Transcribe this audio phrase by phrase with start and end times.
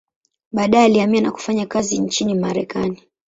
[0.51, 3.03] Baadaye alihamia na kufanya kazi nchini Marekani.